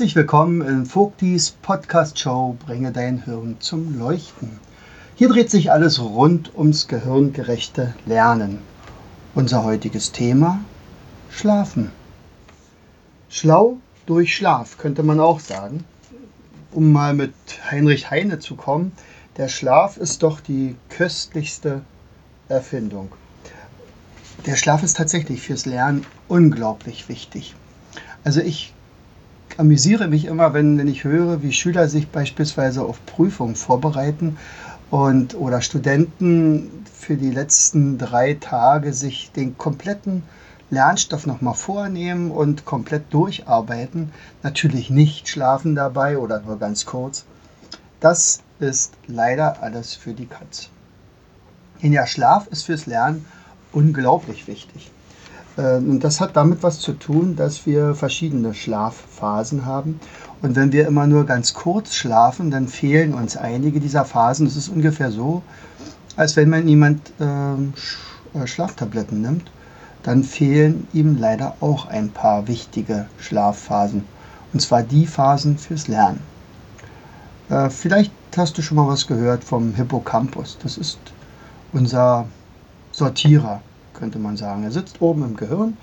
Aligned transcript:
Herzlich 0.00 0.16
willkommen 0.16 0.62
in 0.62 0.86
Vogtis 0.86 1.50
Podcast 1.50 2.18
Show 2.18 2.56
Bringe 2.64 2.90
dein 2.90 3.22
Hirn 3.22 3.56
zum 3.60 3.98
Leuchten. 3.98 4.58
Hier 5.14 5.28
dreht 5.28 5.50
sich 5.50 5.70
alles 5.72 6.00
rund 6.00 6.56
ums 6.56 6.88
gehirngerechte 6.88 7.92
Lernen. 8.06 8.60
Unser 9.34 9.62
heutiges 9.62 10.10
Thema 10.10 10.60
Schlafen. 11.28 11.92
Schlau 13.28 13.76
durch 14.06 14.34
Schlaf 14.34 14.78
könnte 14.78 15.02
man 15.02 15.20
auch 15.20 15.38
sagen. 15.38 15.84
Um 16.72 16.92
mal 16.92 17.12
mit 17.12 17.34
Heinrich 17.70 18.10
Heine 18.10 18.38
zu 18.38 18.56
kommen, 18.56 18.92
der 19.36 19.48
Schlaf 19.48 19.98
ist 19.98 20.22
doch 20.22 20.40
die 20.40 20.76
köstlichste 20.88 21.82
Erfindung. 22.48 23.12
Der 24.46 24.56
Schlaf 24.56 24.82
ist 24.82 24.96
tatsächlich 24.96 25.42
fürs 25.42 25.66
Lernen 25.66 26.06
unglaublich 26.26 27.10
wichtig. 27.10 27.54
Also 28.24 28.40
ich 28.40 28.72
amüsiere 29.58 30.08
mich 30.08 30.26
immer, 30.26 30.54
wenn, 30.54 30.78
wenn 30.78 30.88
ich 30.88 31.04
höre, 31.04 31.42
wie 31.42 31.52
Schüler 31.52 31.88
sich 31.88 32.08
beispielsweise 32.08 32.82
auf 32.82 33.04
Prüfungen 33.06 33.56
vorbereiten 33.56 34.36
und 34.90 35.34
oder 35.34 35.60
Studenten 35.60 36.84
für 36.92 37.16
die 37.16 37.30
letzten 37.30 37.98
drei 37.98 38.34
Tage 38.34 38.92
sich 38.92 39.32
den 39.32 39.56
kompletten 39.56 40.22
Lernstoff 40.70 41.26
nochmal 41.26 41.54
vornehmen 41.54 42.30
und 42.30 42.64
komplett 42.64 43.12
durcharbeiten. 43.12 44.12
Natürlich 44.42 44.90
nicht 44.90 45.28
schlafen 45.28 45.74
dabei 45.74 46.18
oder 46.18 46.40
nur 46.40 46.58
ganz 46.58 46.86
kurz. 46.86 47.24
Das 47.98 48.40
ist 48.60 48.92
leider 49.06 49.62
alles 49.62 49.94
für 49.94 50.12
die 50.12 50.26
Katz. 50.26 50.70
Denn 51.82 51.92
ja, 51.92 52.06
Schlaf 52.06 52.46
ist 52.48 52.64
fürs 52.64 52.86
Lernen 52.86 53.24
unglaublich 53.72 54.46
wichtig. 54.46 54.90
Ähm, 55.60 55.90
und 55.90 56.04
das 56.04 56.20
hat 56.20 56.36
damit 56.36 56.62
was 56.62 56.78
zu 56.80 56.92
tun, 56.92 57.36
dass 57.36 57.66
wir 57.66 57.94
verschiedene 57.94 58.54
Schlafphasen 58.54 59.66
haben. 59.66 60.00
Und 60.42 60.56
wenn 60.56 60.72
wir 60.72 60.86
immer 60.86 61.06
nur 61.06 61.26
ganz 61.26 61.52
kurz 61.52 61.94
schlafen, 61.94 62.50
dann 62.50 62.66
fehlen 62.66 63.14
uns 63.14 63.36
einige 63.36 63.78
dieser 63.80 64.04
Phasen. 64.04 64.46
Das 64.46 64.56
ist 64.56 64.68
ungefähr 64.68 65.10
so, 65.10 65.42
als 66.16 66.36
wenn 66.36 66.48
man 66.48 66.66
jemand 66.66 67.12
ähm, 67.20 67.74
äh, 68.34 68.46
Schlaftabletten 68.46 69.20
nimmt, 69.20 69.50
dann 70.02 70.24
fehlen 70.24 70.88
ihm 70.94 71.18
leider 71.18 71.56
auch 71.60 71.86
ein 71.86 72.10
paar 72.10 72.48
wichtige 72.48 73.06
Schlafphasen. 73.18 74.04
Und 74.52 74.60
zwar 74.60 74.82
die 74.82 75.06
Phasen 75.06 75.58
fürs 75.58 75.88
Lernen. 75.88 76.20
Äh, 77.50 77.68
vielleicht 77.68 78.12
hast 78.34 78.56
du 78.56 78.62
schon 78.62 78.76
mal 78.76 78.88
was 78.88 79.06
gehört 79.06 79.44
vom 79.44 79.74
Hippocampus. 79.74 80.56
Das 80.62 80.78
ist 80.78 80.98
unser 81.72 82.26
Sortierer 82.92 83.60
könnte 84.00 84.18
man 84.18 84.36
sagen. 84.36 84.64
Er 84.64 84.72
sitzt 84.72 85.00
oben 85.00 85.22
im 85.22 85.36
Gehirn 85.36 85.76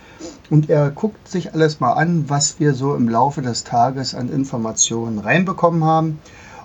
und 0.50 0.70
er 0.70 0.90
guckt 0.90 1.30
sich 1.30 1.54
alles 1.54 1.80
mal 1.80 1.94
an, 1.94 2.26
was 2.28 2.60
wir 2.60 2.74
so 2.74 2.96
im 2.96 3.08
Laufe 3.08 3.42
des 3.42 3.64
Tages 3.64 4.16
an 4.16 4.30
Informationen 4.30 5.20
reinbekommen 5.20 5.84
haben 5.84 6.20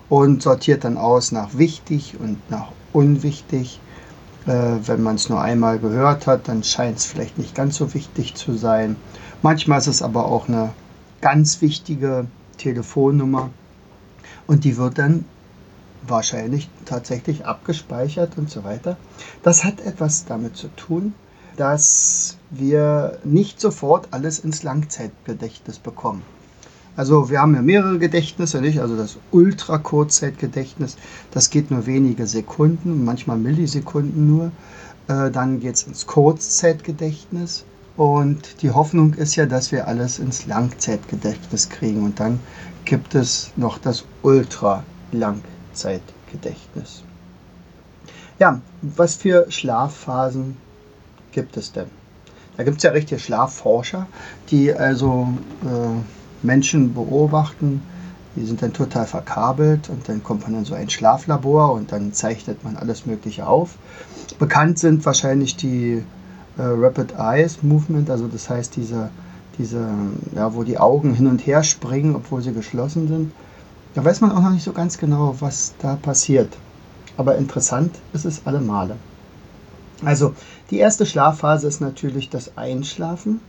und 0.09 0.41
sortiert 0.41 0.83
dann 0.83 0.97
aus 0.97 1.31
nach 1.31 1.57
wichtig 1.57 2.15
und 2.19 2.37
nach 2.49 2.71
unwichtig. 2.91 3.79
Äh, 4.45 4.79
wenn 4.85 5.01
man 5.01 5.15
es 5.15 5.29
nur 5.29 5.41
einmal 5.41 5.79
gehört 5.79 6.27
hat, 6.27 6.49
dann 6.49 6.63
scheint 6.63 6.97
es 6.97 7.05
vielleicht 7.05 7.37
nicht 7.37 7.55
ganz 7.55 7.77
so 7.77 7.93
wichtig 7.93 8.35
zu 8.35 8.55
sein. 8.55 8.97
Manchmal 9.41 9.77
ist 9.77 9.87
es 9.87 10.01
aber 10.01 10.25
auch 10.25 10.49
eine 10.49 10.71
ganz 11.21 11.61
wichtige 11.61 12.25
Telefonnummer 12.57 13.51
und 14.47 14.65
die 14.65 14.75
wird 14.75 14.97
dann 14.97 15.23
wahrscheinlich 16.05 16.69
tatsächlich 16.85 17.45
abgespeichert 17.45 18.37
und 18.37 18.49
so 18.49 18.63
weiter. 18.63 18.97
Das 19.41 19.63
hat 19.63 19.79
etwas 19.79 20.25
damit 20.25 20.57
zu 20.57 20.67
tun, 20.75 21.13
dass 21.57 22.37
wir 22.49 23.17
nicht 23.23 23.59
sofort 23.59 24.07
alles 24.11 24.39
ins 24.39 24.63
Langzeitgedächtnis 24.63 25.79
bekommen. 25.79 26.21
Also 26.95 27.31
wir 27.31 27.41
haben 27.41 27.55
ja 27.55 27.61
mehrere 27.61 27.97
Gedächtnisse, 27.97 28.61
nicht? 28.61 28.79
Also 28.79 28.95
das 28.95 29.17
Ultrakurzzeitgedächtnis, 29.31 30.95
das 31.31 31.49
geht 31.49 31.71
nur 31.71 31.87
wenige 31.87 32.27
Sekunden, 32.27 33.03
manchmal 33.03 33.37
Millisekunden 33.37 34.27
nur. 34.27 34.51
Äh, 35.07 35.31
dann 35.31 35.59
geht 35.59 35.73
es 35.75 35.83
ins 35.83 36.05
Kurzzeitgedächtnis. 36.05 37.65
Und 37.97 38.61
die 38.61 38.71
Hoffnung 38.71 39.13
ist 39.13 39.35
ja, 39.35 39.45
dass 39.45 39.71
wir 39.71 39.87
alles 39.87 40.19
ins 40.19 40.45
Langzeitgedächtnis 40.45 41.69
kriegen. 41.69 42.03
Und 42.03 42.19
dann 42.19 42.39
gibt 42.85 43.15
es 43.15 43.51
noch 43.55 43.79
das 43.79 44.05
Ultra-Langzeitgedächtnis. 44.21 47.03
Ja, 48.39 48.61
was 48.81 49.15
für 49.15 49.49
Schlafphasen 49.49 50.57
gibt 51.33 51.57
es 51.57 51.71
denn? 51.71 51.87
Da 52.57 52.63
gibt 52.63 52.77
es 52.77 52.83
ja 52.83 52.91
richtige 52.91 53.19
Schlafforscher, 53.19 54.07
die 54.49 54.73
also 54.73 55.27
äh, 55.63 56.45
Menschen 56.45 56.93
beobachten. 56.93 57.81
Die 58.35 58.45
sind 58.45 58.61
dann 58.61 58.73
total 58.73 59.05
verkabelt 59.05 59.89
und 59.89 60.07
dann 60.09 60.23
kommt 60.23 60.43
man 60.43 60.55
in 60.55 60.65
so 60.65 60.73
ein 60.73 60.89
Schlaflabor 60.89 61.73
und 61.73 61.91
dann 61.91 62.13
zeichnet 62.13 62.63
man 62.63 62.77
alles 62.77 63.05
Mögliche 63.05 63.47
auf. 63.47 63.75
Bekannt 64.39 64.79
sind 64.79 65.05
wahrscheinlich 65.05 65.55
die 65.55 66.03
äh, 66.57 66.61
Rapid 66.61 67.13
Eyes 67.17 67.61
Movement, 67.61 68.09
also 68.09 68.27
das 68.27 68.49
heißt 68.49 68.75
diese, 68.75 69.09
diese, 69.59 69.87
ja, 70.35 70.53
wo 70.55 70.63
die 70.63 70.79
Augen 70.79 71.13
hin 71.13 71.27
und 71.27 71.45
her 71.45 71.63
springen, 71.63 72.15
obwohl 72.15 72.41
sie 72.41 72.53
geschlossen 72.53 73.07
sind. 73.07 73.31
Da 73.93 74.03
weiß 74.03 74.21
man 74.21 74.31
auch 74.31 74.41
noch 74.41 74.51
nicht 74.51 74.63
so 74.63 74.73
ganz 74.73 74.97
genau, 74.97 75.35
was 75.39 75.73
da 75.79 75.95
passiert. 75.95 76.57
Aber 77.17 77.35
interessant 77.37 77.95
ist 78.13 78.25
es 78.25 78.41
alle 78.45 78.59
Male. 78.59 78.95
Also 80.05 80.35
die 80.71 80.77
erste 80.77 81.05
Schlafphase 81.05 81.67
ist 81.67 81.81
natürlich 81.81 82.29
das 82.29 82.57
Einschlafen 82.57 83.39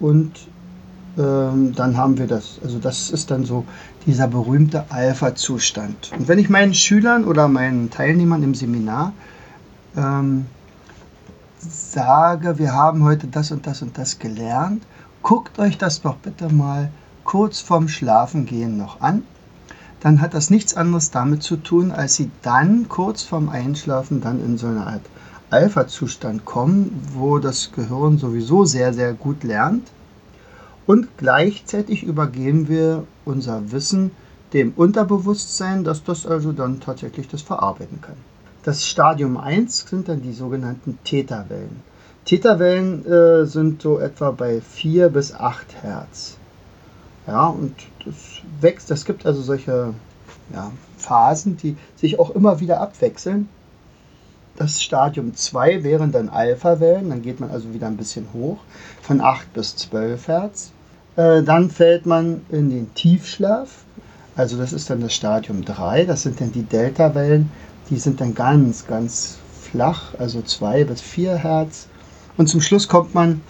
und 0.00 0.32
ähm, 1.18 1.74
dann 1.74 1.96
haben 1.96 2.18
wir 2.18 2.26
das. 2.26 2.58
Also 2.62 2.78
das 2.78 3.10
ist 3.10 3.30
dann 3.30 3.44
so 3.44 3.64
dieser 4.06 4.28
berühmte 4.28 4.84
Alpha-Zustand. 4.90 6.12
Und 6.16 6.28
wenn 6.28 6.38
ich 6.38 6.48
meinen 6.48 6.74
Schülern 6.74 7.24
oder 7.24 7.48
meinen 7.48 7.90
Teilnehmern 7.90 8.42
im 8.42 8.54
Seminar 8.54 9.12
ähm, 9.96 10.46
sage, 11.58 12.58
wir 12.58 12.72
haben 12.72 13.02
heute 13.02 13.26
das 13.26 13.50
und 13.50 13.66
das 13.66 13.82
und 13.82 13.98
das 13.98 14.18
gelernt, 14.18 14.84
guckt 15.22 15.58
euch 15.58 15.76
das 15.76 16.02
doch 16.02 16.16
bitte 16.16 16.52
mal 16.52 16.90
kurz 17.24 17.60
vorm 17.60 17.88
Schlafengehen 17.88 18.76
noch 18.76 19.00
an. 19.00 19.24
Dann 20.00 20.20
hat 20.20 20.34
das 20.34 20.50
nichts 20.50 20.74
anderes 20.74 21.10
damit 21.10 21.42
zu 21.42 21.56
tun, 21.56 21.90
als 21.90 22.14
sie 22.14 22.30
dann 22.42 22.88
kurz 22.88 23.22
vorm 23.22 23.48
Einschlafen 23.48 24.20
dann 24.20 24.42
in 24.42 24.56
so 24.56 24.68
eine 24.68 24.86
Art 24.86 25.02
Alpha-Zustand 25.50 26.44
kommen, 26.44 27.02
wo 27.14 27.38
das 27.38 27.72
Gehirn 27.72 28.18
sowieso 28.18 28.64
sehr, 28.64 28.92
sehr 28.92 29.14
gut 29.14 29.44
lernt. 29.44 29.88
Und 30.86 31.08
gleichzeitig 31.16 32.02
übergeben 32.02 32.68
wir 32.68 33.04
unser 33.24 33.72
Wissen 33.72 34.10
dem 34.52 34.72
Unterbewusstsein, 34.74 35.84
dass 35.84 36.04
das 36.04 36.26
also 36.26 36.52
dann 36.52 36.80
tatsächlich 36.80 37.28
das 37.28 37.42
verarbeiten 37.42 38.00
kann. 38.00 38.16
Das 38.62 38.86
Stadium 38.86 39.36
1 39.36 39.86
sind 39.88 40.08
dann 40.08 40.22
die 40.22 40.32
sogenannten 40.32 40.98
Theta-Wellen. 41.04 41.82
Theta-Wellen 42.24 43.06
äh, 43.06 43.46
sind 43.46 43.82
so 43.82 43.98
etwa 43.98 44.30
bei 44.30 44.60
4 44.60 45.08
bis 45.08 45.34
8 45.34 45.82
Hertz. 45.82 46.36
Ja, 47.26 47.46
und 47.46 47.74
das 48.04 48.14
wächst, 48.60 48.90
das 48.90 49.04
gibt 49.04 49.26
also 49.26 49.42
solche 49.42 49.94
ja, 50.52 50.72
Phasen, 50.96 51.56
die 51.56 51.76
sich 51.96 52.18
auch 52.18 52.30
immer 52.30 52.60
wieder 52.60 52.80
abwechseln. 52.80 53.48
Das 54.58 54.82
Stadium 54.82 55.36
2 55.36 55.84
wären 55.84 56.10
dann 56.10 56.28
Alpha-Wellen, 56.28 57.10
dann 57.10 57.22
geht 57.22 57.38
man 57.38 57.52
also 57.52 57.72
wieder 57.72 57.86
ein 57.86 57.96
bisschen 57.96 58.26
hoch, 58.34 58.58
von 59.02 59.20
8 59.20 59.52
bis 59.52 59.76
12 59.76 60.26
Hertz. 60.26 60.72
Äh, 61.14 61.44
dann 61.44 61.70
fällt 61.70 62.06
man 62.06 62.40
in 62.48 62.68
den 62.68 62.92
Tiefschlaf, 62.94 63.68
also 64.34 64.58
das 64.58 64.72
ist 64.72 64.90
dann 64.90 65.00
das 65.00 65.14
Stadium 65.14 65.64
3, 65.64 66.06
das 66.06 66.22
sind 66.22 66.40
dann 66.40 66.50
die 66.50 66.64
Delta-Wellen, 66.64 67.48
die 67.88 67.98
sind 67.98 68.20
dann 68.20 68.34
ganz, 68.34 68.84
ganz 68.84 69.38
flach, 69.62 70.14
also 70.18 70.42
2 70.42 70.82
bis 70.86 71.02
4 71.02 71.36
Hertz. 71.36 71.86
Und 72.36 72.48
zum 72.48 72.60
Schluss 72.60 72.88
kommt 72.88 73.14
man 73.14 73.40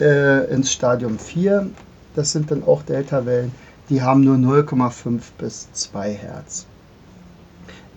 äh, 0.00 0.52
ins 0.52 0.72
Stadium 0.72 1.20
4, 1.20 1.70
das 2.16 2.32
sind 2.32 2.50
dann 2.50 2.64
auch 2.64 2.82
Delta-Wellen, 2.82 3.52
die 3.88 4.02
haben 4.02 4.22
nur 4.22 4.34
0,5 4.34 5.20
bis 5.38 5.68
2 5.74 6.12
Hertz. 6.12 6.66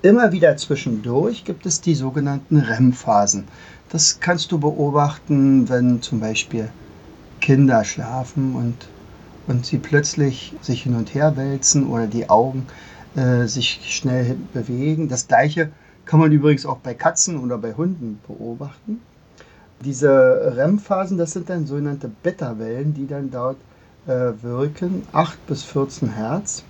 Immer 0.02 0.32
wieder 0.32 0.56
zwischendurch 0.56 1.44
gibt 1.44 1.66
es 1.66 1.82
die 1.82 1.94
sogenannten 1.94 2.58
REM-Phasen. 2.58 3.44
Das 3.90 4.22
kannst 4.22 4.50
du 4.54 4.58
beobachten, 4.58 5.68
wenn 5.68 6.02
zum 6.02 6.22
Beispiel 6.22 6.70
Kinder 7.42 7.84
schlafen 7.84 8.56
und, 8.56 8.88
und 9.48 9.66
sie 9.66 9.78
plötzlich 9.78 10.54
sich 10.62 10.84
hin 10.84 10.96
und 10.96 11.14
her 11.14 11.36
wälzen 11.36 11.86
oder 11.88 12.08
die 12.08 12.30
Augen 12.30 12.66
äh, 13.18 13.46
sich 13.46 13.82
schnell 13.90 14.38
bewegen. 14.54 15.10
Das 15.10 15.28
gleiche 15.28 15.70
kann 16.06 16.22
man 16.22 16.32
übrigens 16.32 16.66
auch 16.66 16.78
bei 16.78 16.94
Katzen 16.94 17.38
oder 17.38 17.58
bei 17.58 17.74
Hunden 17.74 18.22
beobachten. 18.26 19.02
Diese 19.84 20.54
REM-Phasen, 20.56 21.18
das 21.18 21.32
sind 21.32 21.50
dann 21.50 21.68
sogenannte 21.68 22.10
Beta-Wellen, 22.24 22.94
die 22.94 23.06
dann 23.06 23.32
dort 23.32 23.58
äh, 24.08 24.32
wirken, 24.42 25.04
8 25.12 25.46
bis 25.46 25.64
14 25.64 26.14
Hertz. 26.14 26.64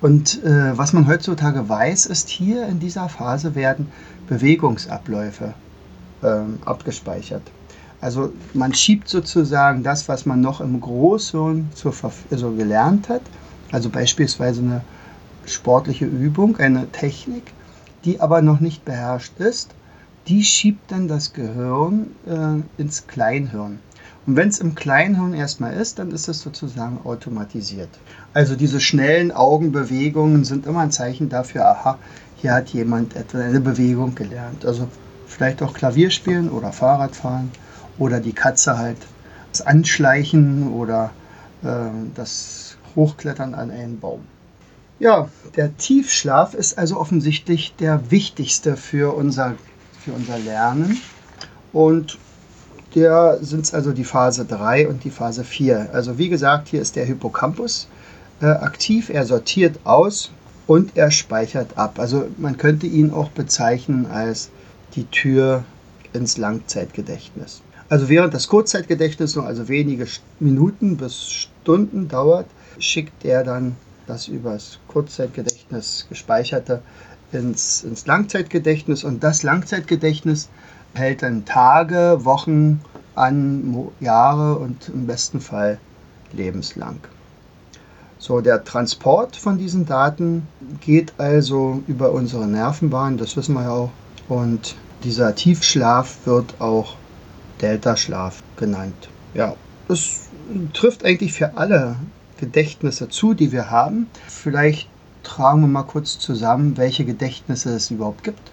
Und 0.00 0.42
äh, 0.44 0.76
was 0.76 0.92
man 0.92 1.06
heutzutage 1.06 1.68
weiß, 1.68 2.06
ist, 2.06 2.28
hier 2.28 2.66
in 2.66 2.80
dieser 2.80 3.08
Phase 3.08 3.54
werden 3.54 3.88
Bewegungsabläufe 4.28 5.54
ähm, 6.22 6.58
abgespeichert. 6.64 7.42
Also 8.00 8.32
man 8.52 8.74
schiebt 8.74 9.08
sozusagen 9.08 9.82
das, 9.82 10.08
was 10.08 10.26
man 10.26 10.40
noch 10.40 10.60
im 10.60 10.80
Großhirn 10.80 11.70
zur 11.74 11.94
also 12.30 12.50
gelernt 12.52 13.08
hat, 13.08 13.22
also 13.72 13.88
beispielsweise 13.88 14.60
eine 14.60 14.80
sportliche 15.46 16.04
Übung, 16.04 16.58
eine 16.58 16.90
Technik, 16.92 17.52
die 18.04 18.20
aber 18.20 18.42
noch 18.42 18.60
nicht 18.60 18.84
beherrscht 18.84 19.38
ist, 19.38 19.70
die 20.28 20.44
schiebt 20.44 20.90
dann 20.90 21.08
das 21.08 21.32
Gehirn 21.32 22.08
äh, 22.26 22.80
ins 22.80 23.06
Kleinhirn. 23.06 23.78
Und 24.26 24.34
wenn 24.34 24.48
es 24.48 24.58
im 24.58 24.74
Kleinhirn 24.74 25.34
erstmal 25.34 25.74
ist, 25.74 26.00
dann 26.00 26.10
ist 26.10 26.28
es 26.28 26.40
sozusagen 26.40 26.98
automatisiert. 27.04 27.90
Also 28.32 28.56
diese 28.56 28.80
schnellen 28.80 29.30
Augenbewegungen 29.30 30.44
sind 30.44 30.66
immer 30.66 30.80
ein 30.80 30.90
Zeichen 30.90 31.28
dafür, 31.28 31.66
aha, 31.66 31.98
hier 32.36 32.52
hat 32.52 32.70
jemand 32.70 33.14
etwa 33.14 33.38
eine 33.38 33.60
Bewegung 33.60 34.14
gelernt. 34.14 34.66
Also 34.66 34.88
vielleicht 35.26 35.62
auch 35.62 35.74
Klavier 35.74 36.10
spielen 36.10 36.50
oder 36.50 36.72
Fahrradfahren 36.72 37.50
oder 37.98 38.20
die 38.20 38.32
Katze 38.32 38.76
halt 38.76 38.98
das 39.52 39.62
Anschleichen 39.62 40.72
oder 40.72 41.12
äh, 41.62 41.88
das 42.14 42.76
Hochklettern 42.96 43.54
an 43.54 43.70
einen 43.70 44.00
Baum. 44.00 44.20
Ja, 44.98 45.28
der 45.56 45.76
Tiefschlaf 45.76 46.54
ist 46.54 46.78
also 46.78 46.98
offensichtlich 46.98 47.74
der 47.76 48.10
wichtigste 48.10 48.76
für 48.76 49.14
unser, 49.14 49.54
für 50.04 50.12
unser 50.12 50.38
Lernen. 50.38 51.00
Und 51.72 52.18
der 52.96 53.38
sind 53.42 53.72
also 53.74 53.92
die 53.92 54.04
Phase 54.04 54.46
3 54.46 54.88
und 54.88 55.04
die 55.04 55.10
Phase 55.10 55.44
4. 55.44 55.90
Also 55.92 56.18
wie 56.18 56.30
gesagt, 56.30 56.68
hier 56.68 56.80
ist 56.80 56.96
der 56.96 57.04
Hippocampus 57.04 57.88
äh, 58.40 58.46
aktiv, 58.46 59.10
er 59.10 59.26
sortiert 59.26 59.78
aus 59.84 60.30
und 60.66 60.96
er 60.96 61.10
speichert 61.10 61.76
ab. 61.76 61.98
Also 61.98 62.26
man 62.38 62.56
könnte 62.56 62.86
ihn 62.86 63.12
auch 63.12 63.28
bezeichnen 63.28 64.06
als 64.06 64.50
die 64.94 65.04
Tür 65.04 65.64
ins 66.14 66.38
Langzeitgedächtnis. 66.38 67.60
Also 67.88 68.08
während 68.08 68.34
das 68.34 68.48
Kurzzeitgedächtnis 68.48 69.36
nur 69.36 69.46
also 69.46 69.68
wenige 69.68 70.06
Minuten 70.40 70.96
bis 70.96 71.30
Stunden 71.30 72.08
dauert, 72.08 72.46
schickt 72.78 73.24
er 73.24 73.44
dann 73.44 73.76
das 74.06 74.26
übers 74.26 74.78
Kurzzeitgedächtnis 74.88 76.06
gespeicherte 76.08 76.80
ins, 77.32 77.84
ins 77.84 78.06
Langzeitgedächtnis 78.06 79.04
und 79.04 79.22
das 79.22 79.42
Langzeitgedächtnis 79.42 80.48
hält 80.96 81.22
dann 81.22 81.44
Tage, 81.44 82.24
Wochen 82.24 82.80
an, 83.14 83.88
Jahre 84.00 84.56
und 84.56 84.88
im 84.88 85.06
besten 85.06 85.40
Fall 85.40 85.78
lebenslang. 86.32 86.98
So, 88.18 88.40
der 88.40 88.64
Transport 88.64 89.36
von 89.36 89.58
diesen 89.58 89.86
Daten 89.86 90.48
geht 90.80 91.12
also 91.18 91.82
über 91.86 92.12
unsere 92.12 92.46
Nervenbahn, 92.46 93.18
das 93.18 93.36
wissen 93.36 93.54
wir 93.54 93.62
ja 93.62 93.70
auch. 93.70 93.90
Und 94.28 94.74
dieser 95.04 95.34
Tiefschlaf 95.34 96.18
wird 96.24 96.60
auch 96.60 96.96
Delta-Schlaf 97.60 98.42
genannt. 98.56 99.08
Ja, 99.34 99.54
das 99.88 100.28
trifft 100.72 101.04
eigentlich 101.04 101.34
für 101.34 101.56
alle 101.56 101.96
Gedächtnisse 102.38 103.08
zu, 103.08 103.34
die 103.34 103.52
wir 103.52 103.70
haben. 103.70 104.08
Vielleicht 104.26 104.88
tragen 105.22 105.60
wir 105.60 105.68
mal 105.68 105.82
kurz 105.82 106.18
zusammen, 106.18 106.76
welche 106.76 107.04
Gedächtnisse 107.04 107.74
es 107.74 107.90
überhaupt 107.90 108.24
gibt. 108.24 108.50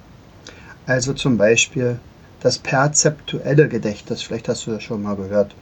Also 0.85 1.13
zum 1.13 1.37
Beispiel 1.37 1.99
das 2.43 2.59
perzeptuelle 2.59 3.69
Gedächtnis, 3.69 4.21
vielleicht 4.21 4.49
hast 4.49 4.67
du 4.67 4.71
das 4.71 4.83
schon 4.83 5.01
mal 5.01 5.15
gehört. 5.15 5.55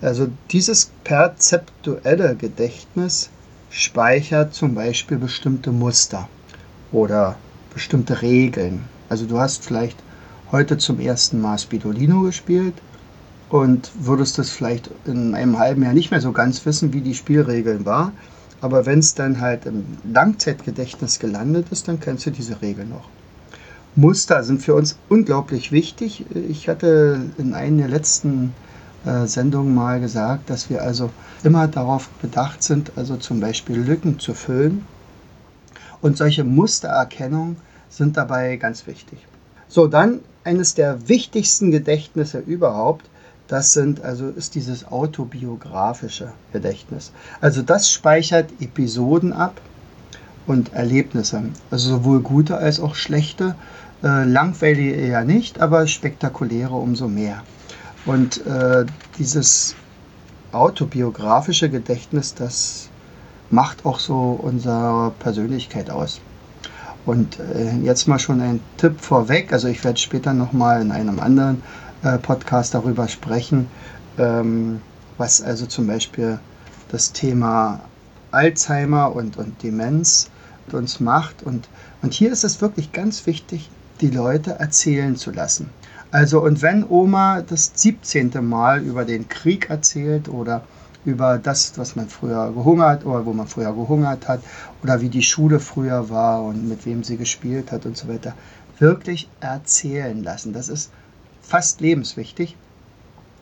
Also 0.00 0.28
dieses 0.50 0.90
perzeptuelle 1.04 2.36
Gedächtnis 2.36 3.28
speichert 3.68 4.54
zum 4.54 4.74
Beispiel 4.74 5.18
bestimmte 5.18 5.72
Muster 5.72 6.26
oder 6.90 7.36
bestimmte 7.74 8.22
Regeln. 8.22 8.84
Also 9.10 9.26
du 9.26 9.38
hast 9.38 9.62
vielleicht 9.62 9.98
heute 10.50 10.78
zum 10.78 11.00
ersten 11.00 11.38
Mal 11.38 11.58
Spidolino 11.58 12.22
gespielt 12.22 12.74
und 13.50 13.92
würdest 13.94 14.38
es 14.38 14.50
vielleicht 14.50 14.90
in 15.04 15.34
einem 15.34 15.58
halben 15.58 15.82
Jahr 15.82 15.92
nicht 15.92 16.10
mehr 16.10 16.22
so 16.22 16.32
ganz 16.32 16.64
wissen, 16.64 16.94
wie 16.94 17.02
die 17.02 17.14
Spielregeln 17.14 17.84
waren. 17.84 18.12
Aber 18.62 18.86
wenn 18.86 19.00
es 19.00 19.14
dann 19.14 19.40
halt 19.40 19.66
im 19.66 19.84
Langzeitgedächtnis 20.10 21.18
gelandet 21.18 21.66
ist, 21.70 21.88
dann 21.88 22.00
kennst 22.00 22.24
du 22.24 22.30
diese 22.30 22.62
Regeln 22.62 22.88
noch. 22.88 23.08
Muster 23.96 24.42
sind 24.44 24.62
für 24.62 24.74
uns 24.74 24.96
unglaublich 25.08 25.72
wichtig. 25.72 26.24
Ich 26.34 26.68
hatte 26.68 27.20
in 27.38 27.54
einer 27.54 27.78
der 27.78 27.88
letzten 27.88 28.54
äh, 29.04 29.26
Sendungen 29.26 29.74
mal 29.74 30.00
gesagt, 30.00 30.48
dass 30.48 30.70
wir 30.70 30.82
also 30.82 31.10
immer 31.42 31.66
darauf 31.68 32.08
bedacht 32.22 32.62
sind, 32.62 32.92
also 32.96 33.16
zum 33.16 33.40
Beispiel 33.40 33.76
Lücken 33.76 34.18
zu 34.18 34.34
füllen. 34.34 34.84
Und 36.00 36.16
solche 36.16 36.44
Mustererkennung 36.44 37.56
sind 37.88 38.16
dabei 38.16 38.56
ganz 38.56 38.86
wichtig. 38.86 39.26
So, 39.68 39.86
dann 39.86 40.20
eines 40.44 40.74
der 40.74 41.08
wichtigsten 41.08 41.70
Gedächtnisse 41.70 42.38
überhaupt 42.38 43.10
das 43.50 43.72
sind 43.72 44.00
also 44.02 44.28
ist 44.28 44.54
dieses 44.54 44.86
autobiografische 44.86 46.32
Gedächtnis. 46.52 47.10
Also 47.40 47.62
das 47.62 47.90
speichert 47.90 48.48
Episoden 48.60 49.32
ab 49.32 49.60
und 50.50 50.72
Erlebnisse, 50.72 51.44
also 51.70 51.90
sowohl 51.90 52.20
gute 52.20 52.56
als 52.56 52.80
auch 52.80 52.96
schlechte, 52.96 53.54
äh, 54.02 54.24
langweilige 54.24 54.96
eher 54.96 55.24
nicht, 55.24 55.60
aber 55.60 55.86
spektakuläre 55.86 56.74
umso 56.74 57.06
mehr. 57.06 57.44
Und 58.04 58.44
äh, 58.46 58.84
dieses 59.16 59.76
autobiografische 60.50 61.70
Gedächtnis, 61.70 62.34
das 62.34 62.88
macht 63.50 63.86
auch 63.86 64.00
so 64.00 64.40
unsere 64.42 65.12
Persönlichkeit 65.20 65.88
aus. 65.88 66.20
Und 67.06 67.38
äh, 67.38 67.76
jetzt 67.84 68.08
mal 68.08 68.18
schon 68.18 68.40
ein 68.40 68.58
Tipp 68.76 69.00
vorweg, 69.00 69.52
also 69.52 69.68
ich 69.68 69.84
werde 69.84 70.00
später 70.00 70.32
nochmal 70.34 70.82
in 70.82 70.90
einem 70.90 71.20
anderen 71.20 71.62
äh, 72.02 72.18
Podcast 72.18 72.74
darüber 72.74 73.06
sprechen, 73.06 73.68
ähm, 74.18 74.80
was 75.16 75.40
also 75.42 75.66
zum 75.66 75.86
Beispiel 75.86 76.40
das 76.90 77.12
Thema 77.12 77.80
Alzheimer 78.32 79.14
und, 79.14 79.36
und 79.36 79.62
Demenz 79.62 80.28
mit 80.70 80.74
uns 80.74 81.00
macht. 81.00 81.42
Und, 81.42 81.68
und 82.02 82.14
hier 82.14 82.32
ist 82.32 82.44
es 82.44 82.60
wirklich 82.60 82.92
ganz 82.92 83.26
wichtig, 83.26 83.70
die 84.00 84.10
Leute 84.10 84.52
erzählen 84.52 85.16
zu 85.16 85.30
lassen. 85.30 85.70
Also, 86.10 86.42
und 86.42 86.62
wenn 86.62 86.84
Oma 86.88 87.42
das 87.42 87.72
17. 87.74 88.32
Mal 88.42 88.82
über 88.82 89.04
den 89.04 89.28
Krieg 89.28 89.70
erzählt 89.70 90.28
oder 90.28 90.62
über 91.04 91.38
das, 91.38 91.78
was 91.78 91.96
man 91.96 92.08
früher 92.08 92.52
gehungert 92.52 93.06
oder 93.06 93.24
wo 93.24 93.32
man 93.32 93.46
früher 93.46 93.72
gehungert 93.72 94.28
hat 94.28 94.42
oder 94.82 95.00
wie 95.00 95.08
die 95.08 95.22
Schule 95.22 95.60
früher 95.60 96.10
war 96.10 96.42
und 96.42 96.68
mit 96.68 96.84
wem 96.84 97.04
sie 97.04 97.16
gespielt 97.16 97.72
hat 97.72 97.86
und 97.86 97.96
so 97.96 98.08
weiter, 98.08 98.34
wirklich 98.78 99.28
erzählen 99.40 100.22
lassen. 100.22 100.52
Das 100.52 100.68
ist 100.68 100.90
fast 101.42 101.80
lebenswichtig, 101.80 102.56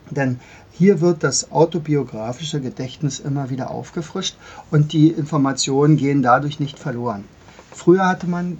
denn 0.09 0.39
hier 0.71 1.01
wird 1.01 1.23
das 1.23 1.51
autobiografische 1.51 2.61
Gedächtnis 2.61 3.19
immer 3.19 3.49
wieder 3.49 3.69
aufgefrischt 3.71 4.37
und 4.71 4.93
die 4.93 5.09
Informationen 5.09 5.97
gehen 5.97 6.21
dadurch 6.21 6.59
nicht 6.59 6.79
verloren. 6.79 7.25
Früher 7.71 8.07
hatte 8.07 8.27
man 8.27 8.57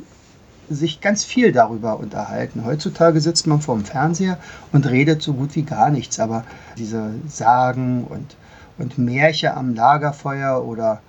sich 0.70 1.02
ganz 1.02 1.24
viel 1.24 1.52
darüber 1.52 2.00
unterhalten. 2.00 2.64
Heutzutage 2.66 3.22
sitzt 3.22 3.48
man 3.48 3.62
vorm 3.62 3.86
Fernseher 3.86 4.38
und 4.72 4.88
redet 4.88 5.22
so 5.22 5.34
gut 5.34 5.56
wie 5.56 5.64
gar 5.64 5.90
nichts, 5.90 6.20
aber 6.20 6.44
diese 6.78 7.12
Sagen 7.28 8.04
und, 8.04 8.36
und 8.78 8.98
Märchen 8.98 9.52
am 9.54 9.74
Lagerfeuer 9.74 10.64
oder 10.64 11.02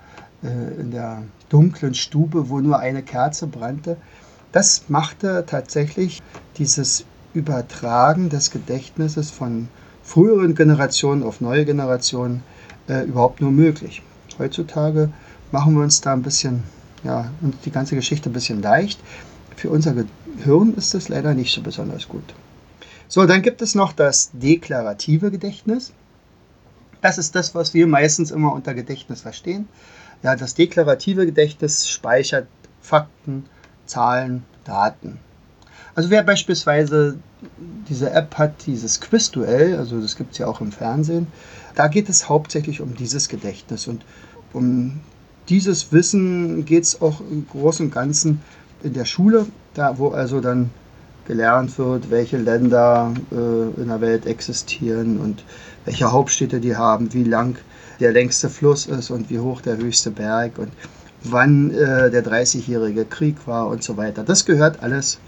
äh, 0.43 0.81
in 0.81 0.91
der 0.91 1.23
dunklen 1.49 1.93
Stube, 1.93 2.49
wo 2.49 2.59
nur 2.59 2.79
eine 2.79 3.03
Kerze 3.03 3.47
brannte, 3.47 3.97
das 4.51 4.85
machte 4.89 5.45
tatsächlich 5.47 6.21
dieses 6.57 7.05
Übertragen 7.33 8.29
des 8.29 8.51
Gedächtnisses 8.51 9.31
von 9.31 9.69
früheren 10.03 10.55
Generationen 10.55 11.23
auf 11.23 11.41
neue 11.41 11.65
Generationen 11.65 12.43
äh, 12.87 13.05
überhaupt 13.05 13.41
nur 13.41 13.51
möglich. 13.51 14.01
Heutzutage 14.39 15.09
machen 15.51 15.75
wir 15.75 15.83
uns 15.83 16.01
da 16.01 16.13
ein 16.13 16.21
bisschen, 16.21 16.63
ja, 17.03 17.31
uns 17.41 17.55
die 17.65 17.71
ganze 17.71 17.95
Geschichte 17.95 18.29
ein 18.29 18.33
bisschen 18.33 18.61
leicht. 18.61 18.99
Für 19.55 19.69
unser 19.69 19.93
Gehirn 19.93 20.73
ist 20.75 20.93
das 20.93 21.09
leider 21.09 21.33
nicht 21.33 21.53
so 21.53 21.61
besonders 21.61 22.07
gut. 22.07 22.33
So, 23.07 23.25
dann 23.25 23.41
gibt 23.41 23.61
es 23.61 23.75
noch 23.75 23.93
das 23.93 24.31
deklarative 24.33 25.31
Gedächtnis. 25.31 25.91
Das 27.01 27.17
ist 27.17 27.35
das, 27.35 27.53
was 27.53 27.73
wir 27.73 27.87
meistens 27.87 28.31
immer 28.31 28.53
unter 28.53 28.73
Gedächtnis 28.73 29.21
verstehen. 29.21 29.67
Ja, 30.23 30.35
das 30.35 30.53
deklarative 30.53 31.25
Gedächtnis 31.25 31.89
speichert 31.89 32.47
Fakten, 32.81 33.45
Zahlen, 33.85 34.43
Daten. 34.63 35.19
Also 35.95 36.09
wer 36.09 36.23
beispielsweise 36.23 37.17
diese 37.89 38.11
App 38.11 38.37
hat 38.37 38.65
dieses 38.67 39.01
Quizduell, 39.01 39.77
also 39.77 39.99
das 39.99 40.15
gibt 40.15 40.33
es 40.33 40.37
ja 40.37 40.47
auch 40.47 40.61
im 40.61 40.71
Fernsehen. 40.71 41.27
Da 41.75 41.87
geht 41.87 42.09
es 42.09 42.29
hauptsächlich 42.29 42.81
um 42.81 42.95
dieses 42.95 43.29
Gedächtnis 43.29 43.87
und 43.87 44.03
um 44.53 44.99
dieses 45.49 45.91
Wissen 45.91 46.65
geht 46.65 46.83
es 46.83 47.01
auch 47.01 47.21
im 47.21 47.47
Großen 47.47 47.87
und 47.87 47.93
Ganzen 47.93 48.41
in 48.83 48.93
der 48.93 49.05
Schule, 49.05 49.47
da 49.73 49.97
wo 49.97 50.09
also 50.09 50.39
dann 50.39 50.69
gelernt 51.27 51.77
wird, 51.77 52.09
welche 52.09 52.37
Länder 52.37 53.13
äh, 53.31 53.81
in 53.81 53.87
der 53.87 54.01
Welt 54.01 54.25
existieren 54.25 55.19
und 55.19 55.43
welche 55.85 56.11
Hauptstädte 56.11 56.59
die 56.59 56.75
haben, 56.75 57.13
wie 57.13 57.23
lang 57.23 57.57
der 57.99 58.11
längste 58.11 58.49
Fluss 58.49 58.85
ist 58.85 59.11
und 59.11 59.29
wie 59.29 59.39
hoch 59.39 59.61
der 59.61 59.77
höchste 59.77 60.11
Berg 60.11 60.57
und 60.57 60.71
wann 61.23 61.71
äh, 61.71 62.09
der 62.09 62.25
30-jährige 62.25 63.05
Krieg 63.05 63.35
war 63.45 63.67
und 63.67 63.83
so 63.83 63.97
weiter. 63.97 64.23
Das 64.23 64.45
gehört 64.45 64.81
alles 64.81 65.19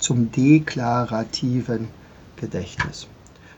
zum 0.00 0.32
deklarativen 0.32 1.88
Gedächtnis. 2.36 3.06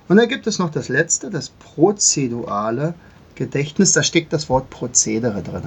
Und 0.08 0.16
dann 0.16 0.28
gibt 0.28 0.46
es 0.46 0.58
noch 0.58 0.70
das 0.70 0.88
letzte, 0.88 1.30
das 1.30 1.48
prozeduale 1.48 2.94
Gedächtnis. 3.34 3.92
Da 3.92 4.02
steckt 4.02 4.32
das 4.32 4.48
Wort 4.48 4.68
Prozedere 4.68 5.42
drin. 5.42 5.62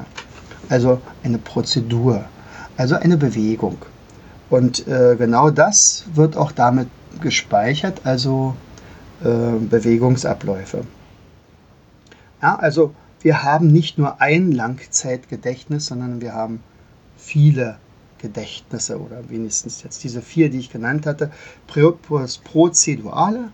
Also 0.70 1.01
eine 1.24 1.38
Prozedur, 1.38 2.25
also 2.77 2.96
eine 2.96 3.17
Bewegung. 3.17 3.77
Und 4.50 4.88
äh, 4.88 5.15
genau 5.17 5.50
das 5.50 6.05
wird 6.13 6.38
auch 6.38 6.51
damit 6.51 6.89
gespeichert, 7.22 8.01
also 8.03 8.55
äh, 9.24 9.58
Bewegungsabläufe. 9.60 10.86
Ja, 12.41 12.55
also 12.55 12.94
wir 13.22 13.41
haben 13.44 13.67
nicht 13.67 13.98
nur 13.98 14.22
ein 14.22 14.51
Langzeitgedächtnis, 14.51 15.88
sondern 15.88 16.22
wir 16.22 16.34
haben 16.34 16.62
viele 17.17 17.77
Gedächtnisse 18.19 19.00
oder 19.00 19.29
wenigstens 19.29 19.84
jetzt 19.84 20.03
diese 20.03 20.22
vier, 20.22 20.50
die 20.50 20.60
ich 20.60 20.72
genannt 20.72 21.05
hatte. 21.05 21.31
Das 22.10 22.38
prozedurale 22.38 23.50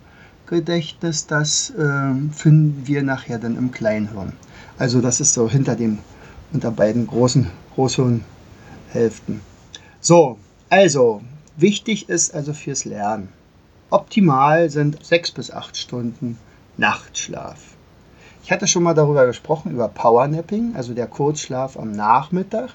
Gedächtnis, 0.45 1.27
das 1.27 1.69
äh, 1.71 2.13
finden 2.33 2.83
wir 2.85 3.03
nachher 3.03 3.39
dann 3.39 3.57
im 3.57 3.71
Kleinhirn. 3.71 4.33
Also 4.77 5.01
das 5.01 5.21
ist 5.21 5.33
so 5.33 5.49
hinter 5.49 5.75
dem, 5.75 5.99
unter 6.51 6.71
beiden 6.71 7.07
großen 7.07 7.47
Großhirnhälften. 7.75 9.41
So, 9.99 10.37
also 10.69 11.21
wichtig 11.55 12.09
ist 12.09 12.33
also 12.33 12.53
fürs 12.53 12.85
Lernen. 12.85 13.29
Optimal 13.89 14.69
sind 14.69 15.03
sechs 15.05 15.31
bis 15.31 15.51
acht 15.51 15.77
Stunden 15.77 16.37
Nachtschlaf. 16.77 17.70
Ich 18.51 18.53
hatte 18.53 18.67
schon 18.67 18.83
mal 18.83 18.93
darüber 18.93 19.25
gesprochen, 19.27 19.71
über 19.71 19.87
Powernapping, 19.87 20.75
also 20.75 20.93
der 20.93 21.07
Kurzschlaf 21.07 21.79
am 21.79 21.93
Nachmittag. 21.93 22.71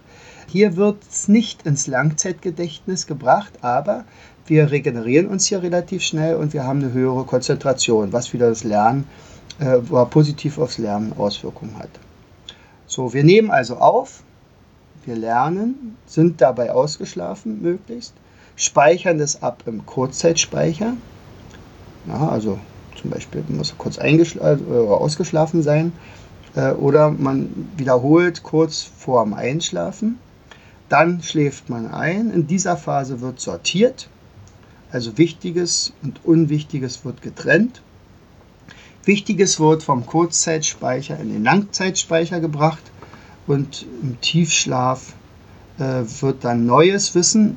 Hier 0.46 0.74
wird 0.76 1.02
es 1.06 1.28
nicht 1.28 1.66
ins 1.66 1.86
Langzeitgedächtnis 1.86 3.06
gebracht, 3.06 3.52
aber 3.60 4.06
wir 4.46 4.70
regenerieren 4.70 5.26
uns 5.26 5.48
hier 5.48 5.62
relativ 5.62 6.02
schnell 6.02 6.36
und 6.36 6.54
wir 6.54 6.64
haben 6.64 6.82
eine 6.82 6.94
höhere 6.94 7.24
Konzentration, 7.24 8.10
was 8.14 8.32
wieder 8.32 8.48
das 8.48 8.64
Lernen, 8.64 9.06
äh, 9.58 9.76
positiv 10.06 10.56
aufs 10.56 10.78
Lernen 10.78 11.12
Auswirkungen 11.12 11.78
hat. 11.78 11.90
So, 12.86 13.12
wir 13.12 13.22
nehmen 13.22 13.50
also 13.50 13.76
auf, 13.76 14.22
wir 15.04 15.14
lernen, 15.14 15.98
sind 16.06 16.40
dabei 16.40 16.72
ausgeschlafen 16.72 17.60
möglichst, 17.60 18.14
speichern 18.56 19.18
das 19.18 19.42
ab 19.42 19.64
im 19.66 19.84
Kurzzeitspeicher, 19.84 20.94
ja, 22.06 22.28
also 22.28 22.58
zum 23.00 23.10
Beispiel 23.10 23.44
muss 23.48 23.74
kurz 23.78 23.98
äh, 23.98 24.56
ausgeschlafen 24.70 25.62
sein 25.62 25.92
äh, 26.54 26.72
oder 26.72 27.10
man 27.10 27.68
wiederholt 27.76 28.42
kurz 28.42 28.82
vor 28.82 29.24
dem 29.24 29.34
Einschlafen. 29.34 30.18
Dann 30.88 31.22
schläft 31.22 31.68
man 31.68 31.92
ein. 31.92 32.30
In 32.30 32.46
dieser 32.46 32.76
Phase 32.76 33.20
wird 33.20 33.40
sortiert, 33.40 34.08
also 34.90 35.18
Wichtiges 35.18 35.92
und 36.02 36.24
Unwichtiges 36.24 37.04
wird 37.04 37.22
getrennt. 37.22 37.82
Wichtiges 39.04 39.60
wird 39.60 39.82
vom 39.82 40.06
Kurzzeitspeicher 40.06 41.18
in 41.18 41.32
den 41.32 41.44
Langzeitspeicher 41.44 42.40
gebracht 42.40 42.82
und 43.46 43.86
im 44.02 44.20
Tiefschlaf 44.20 45.14
äh, 45.78 46.02
wird 46.20 46.44
dann 46.44 46.66
neues 46.66 47.14
Wissen, 47.14 47.56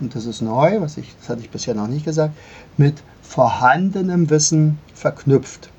und 0.00 0.14
das 0.14 0.26
ist 0.26 0.40
neu, 0.40 0.80
was 0.80 0.96
ich, 0.96 1.14
das 1.20 1.28
hatte 1.28 1.40
ich 1.40 1.50
bisher 1.50 1.74
noch 1.74 1.86
nicht 1.86 2.04
gesagt, 2.04 2.34
mit 2.76 3.02
vorhandenem 3.32 4.28
Wissen 4.28 4.78
verknüpft. 4.94 5.70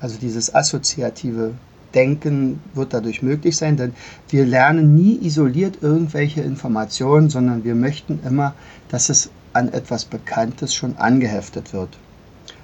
Also 0.00 0.18
dieses 0.18 0.52
assoziative 0.52 1.52
Denken 1.94 2.58
wird 2.74 2.92
dadurch 2.92 3.22
möglich 3.22 3.56
sein, 3.56 3.76
denn 3.76 3.94
wir 4.30 4.44
lernen 4.44 4.92
nie 4.96 5.16
isoliert 5.24 5.78
irgendwelche 5.80 6.40
Informationen, 6.40 7.30
sondern 7.30 7.62
wir 7.62 7.76
möchten 7.76 8.18
immer, 8.26 8.54
dass 8.88 9.10
es 9.10 9.30
an 9.52 9.72
etwas 9.72 10.06
Bekanntes 10.06 10.74
schon 10.74 10.96
angeheftet 10.96 11.72
wird. 11.72 11.90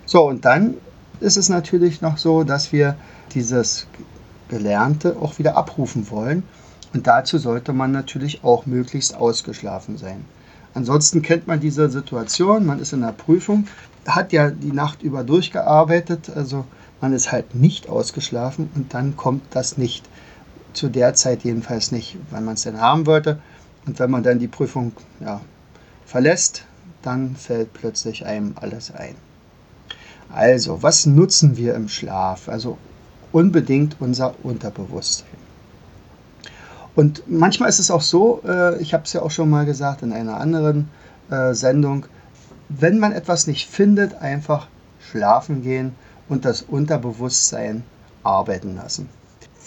So, 0.05 0.27
und 0.27 0.45
dann 0.45 0.75
ist 1.21 1.37
es 1.37 1.49
natürlich 1.49 2.01
noch 2.01 2.19
so, 2.19 2.43
dass 2.43 2.73
wir 2.73 2.97
dieses 3.35 3.87
Gelernte 4.49 5.15
auch 5.21 5.39
wieder 5.39 5.57
abrufen 5.57 6.11
wollen. 6.11 6.43
Und 6.93 7.07
dazu 7.07 7.39
sollte 7.39 7.73
man 7.73 7.93
natürlich 7.93 8.43
auch 8.43 8.67
möglichst 8.67 9.15
ausgeschlafen 9.15 9.97
sein. 9.97 10.25
Ansonsten 10.75 11.23
kennt 11.23 11.47
man 11.47 11.61
diese 11.61 11.89
Situation, 11.89 12.67
man 12.67 12.81
ist 12.81 12.93
in 12.93 13.01
der 13.01 13.13
Prüfung, 13.13 13.67
hat 14.07 14.33
ja 14.33 14.51
die 14.51 14.73
Nacht 14.73 15.03
über 15.03 15.25
durchgearbeitet, 15.25 16.31
also 16.35 16.65
man 17.01 17.13
ist 17.13 17.31
halt 17.31 17.55
nicht 17.55 17.89
ausgeschlafen 17.89 18.71
und 18.75 18.95
dann 18.95 19.17
kommt 19.17 19.43
das 19.51 19.79
nicht. 19.79 20.09
Zu 20.75 20.89
der 20.89 21.15
Zeit 21.15 21.45
jedenfalls 21.45 21.93
nicht, 21.93 22.17
wenn 22.31 22.45
man 22.45 22.55
es 22.55 22.63
denn 22.63 22.81
haben 22.81 23.07
wollte. 23.07 23.41
Und 23.87 23.99
wenn 23.99 24.11
man 24.11 24.23
dann 24.23 24.39
die 24.39 24.49
Prüfung 24.49 24.93
ja, 25.19 25.41
verlässt, 26.05 26.65
dann 27.03 27.37
fällt 27.37 27.73
plötzlich 27.73 28.27
einem 28.27 28.55
alles 28.61 28.93
ein. 28.93 29.15
Also, 30.33 30.83
was 30.83 31.07
nutzen 31.07 31.57
wir 31.57 31.75
im 31.75 31.89
Schlaf? 31.89 32.49
Also 32.49 32.77
unbedingt 33.33 33.97
unser 33.99 34.35
Unterbewusstsein. 34.43 35.27
Und 36.95 37.23
manchmal 37.29 37.69
ist 37.69 37.79
es 37.79 37.91
auch 37.91 38.03
so, 38.03 38.43
äh, 38.47 38.81
ich 38.83 38.93
habe 38.93 39.05
es 39.05 39.13
ja 39.13 39.23
auch 39.23 39.31
schon 39.31 39.49
mal 39.49 39.65
gesagt 39.65 40.03
in 40.03 40.13
einer 40.13 40.39
anderen 40.39 40.91
äh, 41.31 41.55
Sendung, 41.55 42.07
wenn 42.69 42.99
man 42.99 43.13
etwas 43.13 43.47
nicht 43.47 43.69
findet, 43.69 44.21
einfach 44.21 44.69
schlafen 45.11 45.63
gehen 45.63 45.95
und 46.29 46.45
das 46.45 46.63
Unterbewusstsein 46.63 47.83
arbeiten 48.23 48.77
lassen. 48.77 49.09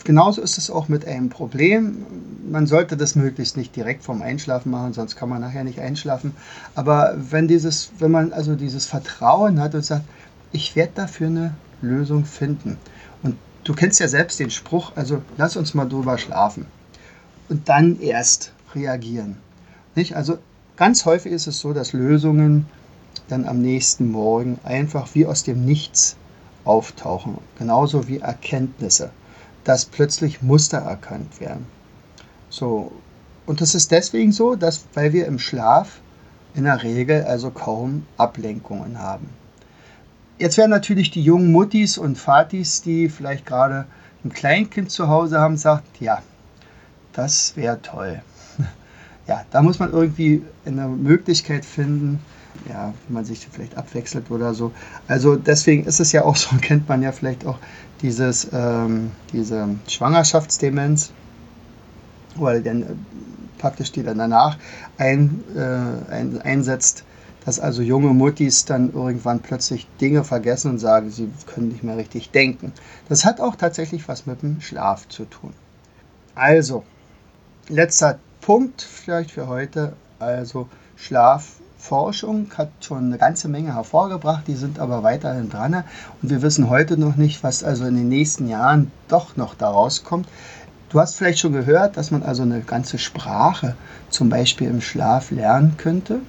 Genauso 0.04 0.42
ist 0.42 0.58
es 0.58 0.72
auch 0.72 0.88
mit 0.88 1.06
einem 1.06 1.30
Problem. 1.30 2.06
Man 2.50 2.66
sollte 2.66 2.98
das 2.98 3.16
möglichst 3.16 3.56
nicht 3.56 3.76
direkt 3.76 4.04
vorm 4.04 4.22
Einschlafen 4.22 4.72
machen, 4.72 4.94
sonst 4.94 5.16
kann 5.16 5.30
man 5.30 5.42
nachher 5.42 5.64
nicht 5.64 5.80
einschlafen. 5.80 6.36
Aber 6.74 7.16
wenn, 7.18 7.48
dieses, 7.48 7.92
wenn 8.00 8.12
man 8.12 8.34
also 8.34 8.56
dieses 8.56 8.86
Vertrauen 8.88 9.60
hat 9.60 9.76
und 9.76 9.86
sagt, 9.86 10.06
ich 10.52 10.76
werde 10.76 10.94
dafür 10.96 11.28
eine 11.28 11.54
Lösung 11.82 12.26
finden. 12.26 12.78
Und 13.22 13.36
du 13.64 13.74
kennst 13.74 14.00
ja 14.00 14.08
selbst 14.08 14.40
den 14.40 14.50
Spruch, 14.50 14.92
also 14.96 15.22
lass 15.38 15.56
uns 15.56 15.74
mal 15.74 15.88
drüber 15.88 16.18
schlafen. 16.18 16.66
Und 17.50 17.70
dann 17.70 18.00
erst 18.00 18.54
reagieren. 18.74 19.38
Nicht? 19.94 20.16
Also 20.16 20.40
ganz 20.78 21.06
häufig 21.06 21.32
ist 21.32 21.48
es 21.48 21.60
so, 21.60 21.74
dass 21.74 21.94
Lösungen 21.94 22.66
dann 23.32 23.46
am 23.48 23.62
nächsten 23.62 24.12
Morgen 24.12 24.60
einfach 24.64 25.10
wie 25.14 25.26
aus 25.26 25.44
dem 25.44 25.66
Nichts 25.66 26.18
auftauchen. 26.66 27.38
Genauso 27.58 28.08
wie 28.08 28.20
Erkenntnisse, 28.20 29.12
dass 29.64 29.86
plötzlich 29.86 30.42
Muster 30.42 30.80
erkannt 30.80 31.40
werden. 31.40 31.66
So. 32.50 32.92
Und 33.46 33.62
das 33.62 33.74
ist 33.74 33.92
deswegen 33.92 34.32
so, 34.32 34.56
dass, 34.56 34.86
weil 34.94 35.14
wir 35.14 35.26
im 35.26 35.40
Schlaf 35.40 36.02
in 36.54 36.66
der 36.66 36.84
Regel 36.84 37.24
also 37.24 37.50
kaum 37.50 38.06
Ablenkungen 38.18 39.00
haben. 39.00 39.30
Jetzt 40.38 40.58
werden 40.58 40.72
natürlich 40.72 41.12
die 41.12 41.24
jungen 41.24 41.52
Muttis 41.52 41.98
und 41.98 42.18
Vatis, 42.18 42.82
die 42.82 43.10
vielleicht 43.10 43.46
gerade 43.46 43.86
ein 44.24 44.32
Kleinkind 44.32 44.92
zu 44.92 45.08
Hause 45.08 45.40
haben, 45.40 45.58
sagt, 45.58 46.00
ja, 46.00 46.22
das 47.14 47.56
wäre 47.56 47.82
toll. 47.82 48.22
Ja, 49.28 49.46
da 49.52 49.62
muss 49.62 49.78
man 49.78 49.94
irgendwie 49.94 50.42
eine 50.66 50.88
Möglichkeit 50.88 51.64
finden, 51.64 52.20
ja, 52.70 52.94
wie 53.08 53.14
man 53.14 53.26
sich 53.26 53.48
vielleicht 53.52 53.78
abwechselt 53.78 54.32
oder 54.32 54.54
so. 54.54 54.72
Also 55.08 55.36
deswegen 55.36 55.86
ist 55.86 56.00
es 56.00 56.12
ja 56.12 56.24
auch 56.24 56.36
so, 56.36 56.56
kennt 56.62 56.88
man 56.88 57.02
ja 57.02 57.12
vielleicht 57.12 57.46
auch 57.46 57.58
dieses, 58.02 58.48
ähm, 58.54 59.12
diese 59.32 59.70
Schwangerschaftsdemenz, 59.88 61.12
weil 62.36 62.62
dann 62.62 62.82
äh, 62.84 62.86
praktisch 63.58 63.92
die 63.92 64.04
dann 64.04 64.18
danach 64.18 64.58
ein, 64.98 65.44
äh, 65.56 66.12
ein, 66.12 66.42
einsetzt, 66.42 67.04
dass 67.46 67.60
also 67.60 67.82
junge 67.82 68.14
Muttis 68.14 68.66
dann 68.66 68.94
irgendwann 68.94 69.40
plötzlich 69.40 69.88
Dinge 70.00 70.24
vergessen 70.24 70.72
und 70.72 70.80
sagen, 70.80 71.10
sie 71.10 71.30
können 71.48 71.70
nicht 71.70 71.84
mehr 71.84 71.98
richtig 71.98 72.32
denken. 72.32 72.72
Das 73.10 73.26
hat 73.26 73.40
auch 73.40 73.56
tatsächlich 73.56 74.08
was 74.08 74.26
mit 74.26 74.42
dem 74.44 74.62
Schlaf 74.62 75.08
zu 75.10 75.26
tun. 75.26 75.54
Also, 76.36 76.84
letzter 77.68 78.20
Punkt 78.42 78.82
vielleicht 78.82 79.32
für 79.32 79.48
heute. 79.48 79.94
Also 80.20 80.68
Schlaf 80.96 81.61
Forschung 81.82 82.52
hat 82.58 82.70
schon 82.80 83.06
eine 83.06 83.18
ganze 83.18 83.48
Menge 83.48 83.74
hervorgebracht, 83.74 84.48
die 84.48 84.56
sind 84.56 84.78
aber 84.78 85.02
weiterhin 85.02 85.50
dran. 85.50 85.84
Und 86.22 86.30
wir 86.30 86.44
wissen 86.44 86.70
heute 86.70 86.96
noch 86.96 87.16
nicht, 87.16 87.44
was 87.44 87.64
also 87.64 87.86
in 87.86 87.96
den 87.96 88.08
nächsten 88.08 88.48
Jahren 88.48 88.92
doch 89.08 89.36
noch 89.36 89.56
daraus 89.56 90.04
kommt. 90.04 90.28
Du 90.90 91.00
hast 91.00 91.16
vielleicht 91.16 91.40
schon 91.40 91.54
gehört, 91.54 91.98
dass 91.98 92.12
man 92.12 92.22
also 92.22 92.44
eine 92.44 92.62
ganze 92.62 93.00
Sprache 93.00 93.76
zum 94.10 94.30
Beispiel 94.30 94.70
im 94.70 94.80
Schlaf 94.80 95.32
lernen 95.32 95.76
könnte. 95.78 96.20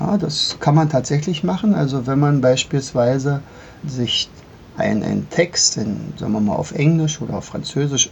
Ja, 0.00 0.16
das 0.16 0.56
kann 0.60 0.74
man 0.74 0.88
tatsächlich 0.88 1.44
machen. 1.44 1.74
Also 1.74 2.06
wenn 2.06 2.18
man 2.18 2.40
beispielsweise 2.40 3.42
sich 3.86 4.30
einen 4.78 5.28
Text, 5.28 5.76
in, 5.76 6.14
sagen 6.16 6.32
wir 6.32 6.40
mal 6.40 6.56
auf 6.56 6.72
Englisch 6.72 7.20
oder 7.20 7.34
auf 7.34 7.44
Französisch 7.44 8.10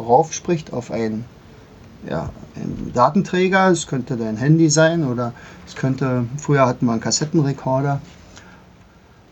raufspricht 0.00 0.72
auf 0.72 0.90
einen, 0.90 1.24
ja, 2.08 2.30
einen 2.56 2.92
Datenträger, 2.94 3.68
es 3.70 3.86
könnte 3.86 4.16
dein 4.16 4.36
Handy 4.36 4.70
sein 4.70 5.04
oder 5.04 5.32
es 5.66 5.76
könnte, 5.76 6.24
früher 6.38 6.66
hatten 6.66 6.86
wir 6.86 6.92
einen 6.92 7.00
Kassettenrekorder, 7.00 8.00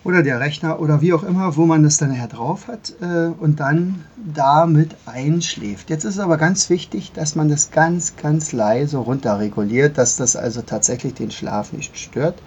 oder 0.04 0.22
der 0.22 0.40
Rechner 0.40 0.80
oder 0.80 1.02
wie 1.02 1.12
auch 1.12 1.22
immer, 1.22 1.56
wo 1.56 1.66
man 1.66 1.82
das 1.82 1.98
dann 1.98 2.08
nachher 2.08 2.28
drauf 2.28 2.68
hat 2.68 2.94
äh, 3.02 3.26
und 3.26 3.60
dann 3.60 4.04
damit 4.16 4.96
einschläft. 5.04 5.90
Jetzt 5.90 6.04
ist 6.04 6.14
es 6.14 6.20
aber 6.20 6.38
ganz 6.38 6.70
wichtig, 6.70 7.12
dass 7.12 7.34
man 7.34 7.50
das 7.50 7.70
ganz, 7.70 8.16
ganz 8.16 8.52
leise 8.52 8.96
runterreguliert, 8.96 9.98
dass 9.98 10.16
das 10.16 10.34
also 10.34 10.62
tatsächlich 10.62 11.12
den 11.12 11.30
Schlaf 11.30 11.75
nicht 11.75 11.98
stört. 11.98 12.40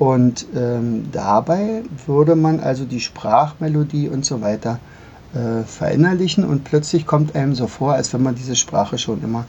Und 0.00 0.46
ähm, 0.56 1.10
dabei 1.12 1.82
würde 2.06 2.34
man 2.34 2.58
also 2.58 2.84
die 2.84 3.00
Sprachmelodie 3.00 4.08
und 4.08 4.24
so 4.24 4.40
weiter 4.40 4.80
äh, 4.80 4.99
verinnerlichen 5.32 6.44
und 6.44 6.64
plötzlich 6.64 7.06
kommt 7.06 7.36
einem 7.36 7.54
so 7.54 7.68
vor, 7.68 7.94
als 7.94 8.12
wenn 8.12 8.22
man 8.22 8.34
diese 8.34 8.56
Sprache 8.56 8.98
schon 8.98 9.22
immer 9.22 9.44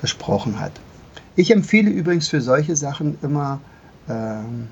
gesprochen 0.00 0.60
hat. 0.60 0.72
Ich 1.34 1.50
empfehle 1.50 1.90
übrigens 1.90 2.28
für 2.28 2.40
solche 2.40 2.76
Sachen 2.76 3.18
immer 3.22 3.60
ähm, 4.08 4.68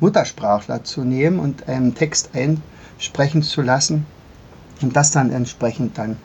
Muttersprachler 0.00 0.82
zu 0.82 1.04
nehmen 1.04 1.38
und 1.38 1.68
einen 1.68 1.94
Text 1.94 2.30
einsprechen 2.34 3.42
zu 3.42 3.62
lassen 3.62 4.04
und 4.80 4.96
das 4.96 5.12
dann 5.12 5.30
entsprechend 5.30 5.96
dann 5.98 6.16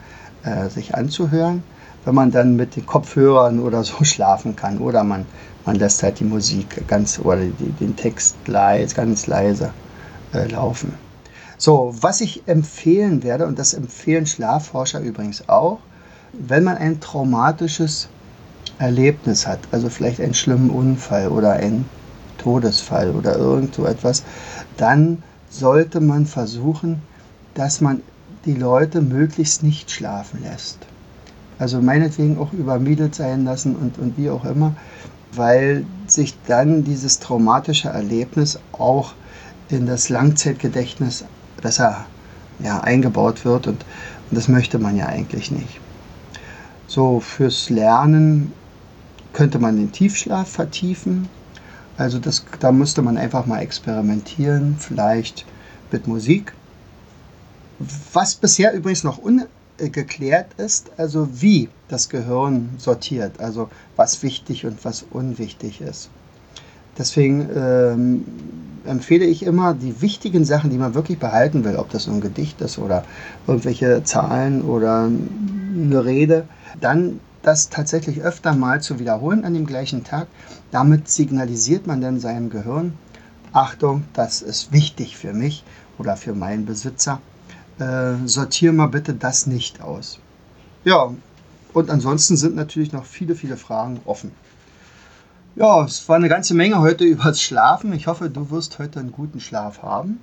äh, 0.42 0.68
sich 0.68 0.96
anzuhören, 0.96 1.62
wenn 2.04 2.14
man 2.14 2.32
dann 2.32 2.56
mit 2.56 2.74
den 2.74 2.86
Kopfhörern 2.86 3.60
oder 3.60 3.84
so 3.84 4.02
schlafen 4.04 4.56
kann 4.56 4.78
oder 4.78 5.04
man, 5.04 5.26
man 5.64 5.76
lässt 5.76 6.02
halt 6.02 6.18
die 6.18 6.24
Musik 6.24 6.88
ganz 6.88 7.20
oder 7.20 7.42
die, 7.42 7.72
den 7.80 7.94
Text 7.94 8.36
leise, 8.46 8.96
ganz 8.96 9.28
leise 9.28 9.70
äh, 10.32 10.48
laufen. 10.48 10.94
So, 11.58 11.92
was 12.00 12.20
ich 12.20 12.46
empfehlen 12.46 13.24
werde, 13.24 13.46
und 13.46 13.58
das 13.58 13.74
empfehlen 13.74 14.26
Schlafforscher 14.26 15.00
übrigens 15.00 15.48
auch, 15.48 15.80
wenn 16.32 16.62
man 16.62 16.76
ein 16.76 17.00
traumatisches 17.00 18.08
Erlebnis 18.78 19.46
hat, 19.46 19.58
also 19.72 19.90
vielleicht 19.90 20.20
einen 20.20 20.34
schlimmen 20.34 20.70
Unfall 20.70 21.28
oder 21.28 21.54
ein 21.54 21.84
Todesfall 22.38 23.10
oder 23.10 23.36
irgend 23.36 23.74
so 23.74 23.86
etwas, 23.86 24.22
dann 24.76 25.22
sollte 25.50 26.00
man 26.00 26.26
versuchen, 26.26 27.02
dass 27.54 27.80
man 27.80 28.02
die 28.44 28.54
Leute 28.54 29.00
möglichst 29.00 29.64
nicht 29.64 29.90
schlafen 29.90 30.42
lässt. 30.44 30.78
Also 31.58 31.80
meinetwegen 31.80 32.38
auch 32.38 32.52
übermiedelt 32.52 33.16
sein 33.16 33.44
lassen 33.44 33.74
und, 33.74 33.98
und 33.98 34.16
wie 34.16 34.30
auch 34.30 34.44
immer, 34.44 34.76
weil 35.32 35.84
sich 36.06 36.34
dann 36.46 36.84
dieses 36.84 37.18
traumatische 37.18 37.88
Erlebnis 37.88 38.60
auch 38.72 39.14
in 39.68 39.86
das 39.86 40.08
Langzeitgedächtnis 40.08 41.24
besser 41.60 42.06
ja, 42.58 42.80
eingebaut 42.80 43.44
wird 43.44 43.66
und, 43.66 43.84
und 44.30 44.36
das 44.36 44.48
möchte 44.48 44.78
man 44.78 44.96
ja 44.96 45.06
eigentlich 45.06 45.50
nicht. 45.50 45.80
So, 46.86 47.20
fürs 47.20 47.70
Lernen 47.70 48.52
könnte 49.32 49.58
man 49.58 49.76
den 49.76 49.92
Tiefschlaf 49.92 50.48
vertiefen. 50.48 51.28
Also 51.96 52.18
das, 52.18 52.44
da 52.60 52.72
musste 52.72 53.02
man 53.02 53.18
einfach 53.18 53.46
mal 53.46 53.60
experimentieren, 53.60 54.76
vielleicht 54.78 55.44
mit 55.92 56.06
Musik. 56.06 56.52
Was 58.12 58.34
bisher 58.34 58.72
übrigens 58.72 59.04
noch 59.04 59.18
ungeklärt 59.18 60.54
ist, 60.56 60.90
also 60.96 61.28
wie 61.40 61.68
das 61.88 62.08
Gehirn 62.08 62.70
sortiert, 62.78 63.38
also 63.40 63.68
was 63.96 64.22
wichtig 64.22 64.66
und 64.66 64.84
was 64.84 65.04
unwichtig 65.10 65.80
ist. 65.80 66.08
Deswegen 66.96 67.48
ähm, 67.54 68.24
empfehle 68.88 69.24
ich 69.24 69.44
immer 69.44 69.74
die 69.74 70.00
wichtigen 70.00 70.44
Sachen, 70.44 70.70
die 70.70 70.78
man 70.78 70.94
wirklich 70.94 71.18
behalten 71.18 71.64
will, 71.64 71.76
ob 71.76 71.90
das 71.90 72.08
ein 72.08 72.20
Gedicht 72.20 72.60
ist 72.60 72.78
oder 72.78 73.04
irgendwelche 73.46 74.02
Zahlen 74.02 74.62
oder 74.62 75.04
eine 75.04 76.04
Rede, 76.04 76.48
dann 76.80 77.20
das 77.42 77.68
tatsächlich 77.68 78.22
öfter 78.22 78.54
mal 78.54 78.82
zu 78.82 78.98
wiederholen 78.98 79.44
an 79.44 79.54
dem 79.54 79.66
gleichen 79.66 80.04
Tag. 80.04 80.26
Damit 80.70 81.08
signalisiert 81.08 81.86
man 81.86 82.00
dann 82.00 82.20
seinem 82.20 82.50
Gehirn, 82.50 82.94
Achtung, 83.52 84.04
das 84.12 84.42
ist 84.42 84.72
wichtig 84.72 85.16
für 85.16 85.32
mich 85.32 85.64
oder 85.98 86.16
für 86.16 86.34
meinen 86.34 86.66
Besitzer. 86.66 87.20
Äh, 87.78 88.14
sortiere 88.26 88.72
mal 88.72 88.88
bitte 88.88 89.14
das 89.14 89.46
nicht 89.46 89.80
aus. 89.80 90.18
Ja, 90.84 91.12
und 91.72 91.90
ansonsten 91.90 92.36
sind 92.36 92.56
natürlich 92.56 92.92
noch 92.92 93.04
viele, 93.04 93.34
viele 93.34 93.56
Fragen 93.56 94.00
offen. 94.04 94.32
Ja, 95.58 95.84
es 95.84 96.08
war 96.08 96.14
eine 96.14 96.28
ganze 96.28 96.54
Menge 96.54 96.78
heute 96.78 97.02
übers 97.04 97.42
Schlafen. 97.42 97.92
Ich 97.92 98.06
hoffe, 98.06 98.30
du 98.30 98.48
wirst 98.50 98.78
heute 98.78 99.00
einen 99.00 99.10
guten 99.10 99.40
Schlaf 99.40 99.82
haben. 99.82 100.20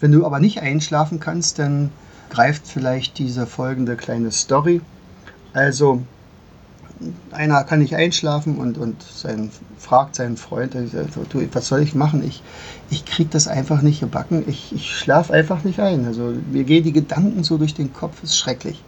Wenn 0.00 0.10
du 0.10 0.26
aber 0.26 0.40
nicht 0.40 0.62
einschlafen 0.62 1.20
kannst, 1.20 1.60
dann 1.60 1.90
greift 2.28 2.66
vielleicht 2.66 3.18
diese 3.18 3.46
folgende 3.46 3.94
kleine 3.94 4.32
Story. 4.32 4.80
Also, 5.52 6.02
einer 7.30 7.62
kann 7.62 7.78
nicht 7.78 7.94
einschlafen 7.94 8.58
und, 8.58 8.76
und 8.76 9.00
sein, 9.00 9.50
fragt 9.78 10.16
seinen 10.16 10.36
Freund, 10.36 10.74
du, 10.74 11.48
was 11.52 11.68
soll 11.68 11.82
ich 11.82 11.94
machen? 11.94 12.24
Ich, 12.24 12.42
ich 12.90 13.04
kriege 13.04 13.30
das 13.30 13.46
einfach 13.46 13.80
nicht 13.80 14.00
gebacken. 14.00 14.42
Ich, 14.48 14.72
ich 14.72 14.90
schlafe 14.90 15.32
einfach 15.34 15.62
nicht 15.62 15.78
ein. 15.78 16.04
Also 16.04 16.34
mir 16.50 16.64
gehen 16.64 16.82
die 16.82 16.92
Gedanken 16.92 17.44
so 17.44 17.58
durch 17.58 17.74
den 17.74 17.92
Kopf, 17.92 18.24
ist 18.24 18.36
schrecklich. 18.36 18.82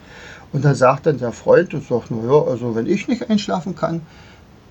Und 0.53 0.65
da 0.65 0.75
sagt 0.75 1.07
dann 1.07 1.19
der 1.19 1.33
Freund 1.33 1.75
und 1.75 1.87
sagt, 1.87 2.11
naja, 2.11 2.43
also 2.43 2.75
wenn 2.75 2.87
ich 2.87 3.07
nicht 3.07 3.31
einschlafen 3.31 3.77
kann, 3.77 4.01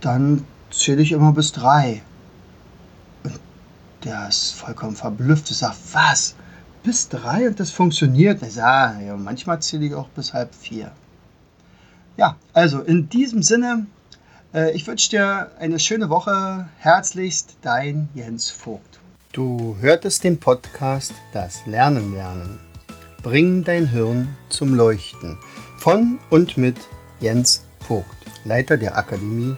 dann 0.02 0.44
zähle 0.78 1.02
ich 1.02 1.12
immer 1.12 1.32
bis 1.32 1.52
drei. 1.52 2.02
Und 3.24 3.40
der 4.04 4.28
ist 4.28 4.52
vollkommen 4.52 4.96
verblüfft. 4.96 5.50
Er 5.50 5.56
sagt, 5.56 5.78
was? 5.94 6.36
Bis 6.84 7.10
drei 7.10 7.48
und 7.48 7.60
das 7.60 7.72
funktioniert? 7.72 8.44
Ich 8.44 8.54
sage, 8.54 9.06
ja, 9.06 9.18
manchmal 9.18 9.62
zähle 9.62 9.88
ich 9.88 9.96
auch 9.96 10.10
bis 10.10 10.34
halb 10.34 10.54
vier. 10.54 10.92
Ja, 12.18 12.38
also 12.54 12.82
in 12.82 13.10
diesem 13.10 13.44
Sinne, 13.44 13.88
äh, 14.54 14.72
ich 14.72 14.86
wünsche 14.88 15.10
dir 15.10 15.52
eine 15.60 15.80
schöne 15.80 16.10
Woche. 16.10 16.70
Herzlichst, 16.78 17.58
dein 17.62 18.10
Jens 18.14 18.52
Vogt. 18.52 19.00
Du 19.34 19.76
hörtest 19.82 20.24
den 20.24 20.40
Podcast 20.40 21.14
Das 21.34 21.66
Lernen 21.66 22.14
lernen. 22.14 22.60
Bring 23.22 23.64
dein 23.64 23.88
Hirn 23.88 24.30
zum 24.50 24.76
Leuchten. 24.76 25.38
Von 25.78 26.20
und 26.30 26.58
mit 26.58 26.78
Jens 27.20 27.66
Vogt, 27.80 28.06
Leiter 28.46 28.78
der 28.78 28.98
Akademie 28.98 29.58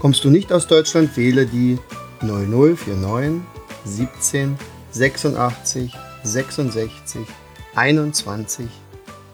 Kommst 0.00 0.24
du 0.24 0.30
nicht 0.30 0.52
aus 0.52 0.66
Deutschland, 0.66 1.16
wähle 1.16 1.46
die 1.46 1.78
0049 2.20 3.42
17 3.84 4.58
86 4.90 5.92
66 6.22 7.26
21 7.74 8.66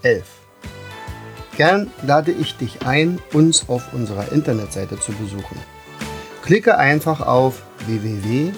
11. 0.03 0.25
Gern 1.57 1.91
lade 2.03 2.33
ich 2.33 2.57
dich 2.57 2.87
ein, 2.87 3.21
uns 3.33 3.69
auf 3.69 3.93
unserer 3.93 4.33
Internetseite 4.33 4.99
zu 4.99 5.13
besuchen. 5.13 5.59
Klicke 6.43 6.77
einfach 6.79 7.21
auf 7.21 7.63
www.afl-jv.de. 7.87 8.53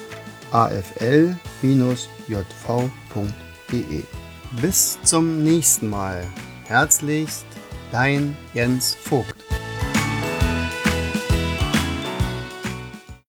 Bis 4.62 4.98
zum 5.02 5.42
nächsten 5.42 5.90
Mal. 5.90 6.24
Herzlichst, 6.66 7.44
dein 7.90 8.36
Jens 8.54 8.94
Vogt. 8.94 9.53